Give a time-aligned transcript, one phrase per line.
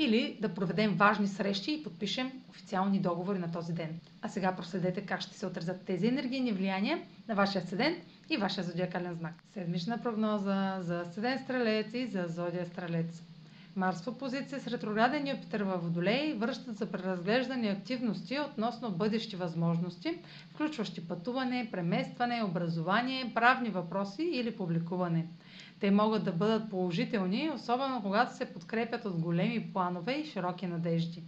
[0.00, 4.00] или да проведем важни срещи и подпишем официални договори на този ден.
[4.22, 6.98] А сега проследете как ще се отразят тези енергийни влияния
[7.28, 7.98] на вашия седент
[8.30, 9.34] и вашия зодиакален знак.
[9.52, 13.22] Седмична прогноза за седен стрелец и за зодия стрелец.
[13.76, 20.18] Марс в опозиция с ретрограден Юпитер във Водолей връщат за преразглеждане активности относно бъдещи възможности,
[20.48, 25.26] включващи пътуване, преместване, образование, правни въпроси или публикуване.
[25.80, 31.22] Те могат да бъдат положителни, особено когато се подкрепят от големи планове и широки надежди.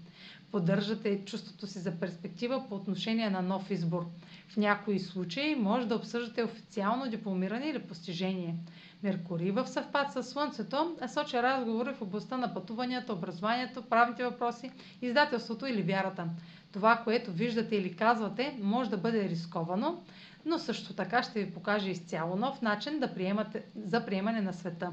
[0.53, 4.07] Поддържате чувството си за перспектива по отношение на нов избор.
[4.49, 8.55] В някои случаи може да обсъждате официално дипломиране или постижение.
[9.03, 14.71] Меркурий в съвпад с Слънцето е сочи разговори в областта на пътуванията, образованието, правните въпроси,
[15.03, 16.27] издателството или вярата.
[16.73, 20.03] Това, което виждате или казвате, може да бъде рисковано,
[20.45, 24.93] но също така ще ви покаже изцяло нов начин да приемате, за приемане на света.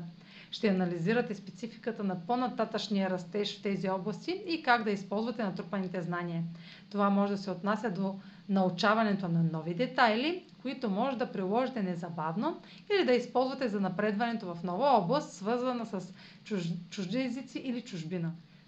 [0.51, 6.43] Ще анализирате спецификата на по-нататъчния растеж в тези области и как да използвате натрупаните знания.
[6.89, 8.19] Това може да се отнася до
[8.49, 12.61] научаването на нови детайли, които може да приложите незабавно
[12.93, 16.13] или да използвате за напредването в нова област, свързана с
[16.43, 16.61] чуж...
[16.89, 18.31] чужди езици или чужбина.